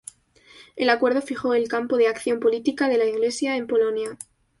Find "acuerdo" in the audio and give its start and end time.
0.89-1.21